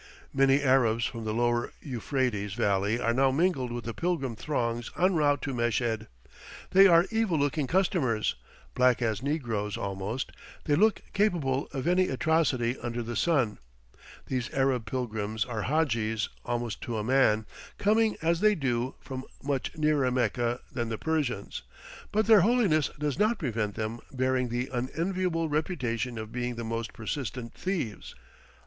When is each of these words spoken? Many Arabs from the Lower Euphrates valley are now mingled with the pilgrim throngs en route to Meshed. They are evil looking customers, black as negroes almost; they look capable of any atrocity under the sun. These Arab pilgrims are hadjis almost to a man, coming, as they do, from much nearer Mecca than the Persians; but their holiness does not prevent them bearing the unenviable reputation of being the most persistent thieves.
Many 0.33 0.63
Arabs 0.63 1.05
from 1.05 1.25
the 1.25 1.31
Lower 1.31 1.73
Euphrates 1.79 2.53
valley 2.55 2.99
are 2.99 3.13
now 3.13 3.29
mingled 3.29 3.71
with 3.71 3.85
the 3.85 3.93
pilgrim 3.93 4.35
throngs 4.35 4.89
en 4.99 5.13
route 5.13 5.43
to 5.43 5.53
Meshed. 5.53 6.07
They 6.71 6.87
are 6.87 7.05
evil 7.11 7.37
looking 7.37 7.67
customers, 7.67 8.33
black 8.73 8.99
as 9.03 9.21
negroes 9.21 9.77
almost; 9.77 10.31
they 10.63 10.73
look 10.73 11.03
capable 11.13 11.67
of 11.71 11.85
any 11.85 12.07
atrocity 12.09 12.79
under 12.81 13.03
the 13.03 13.15
sun. 13.15 13.59
These 14.25 14.51
Arab 14.55 14.87
pilgrims 14.87 15.45
are 15.45 15.65
hadjis 15.65 16.29
almost 16.45 16.81
to 16.81 16.97
a 16.97 17.03
man, 17.03 17.45
coming, 17.77 18.17
as 18.23 18.39
they 18.39 18.55
do, 18.55 18.95
from 19.01 19.23
much 19.43 19.77
nearer 19.77 20.09
Mecca 20.09 20.61
than 20.71 20.89
the 20.89 20.97
Persians; 20.97 21.61
but 22.11 22.25
their 22.25 22.41
holiness 22.41 22.89
does 22.97 23.19
not 23.19 23.37
prevent 23.37 23.75
them 23.75 23.99
bearing 24.11 24.49
the 24.49 24.67
unenviable 24.73 25.47
reputation 25.47 26.17
of 26.17 26.31
being 26.31 26.55
the 26.55 26.63
most 26.63 26.91
persistent 26.91 27.53
thieves. 27.53 28.15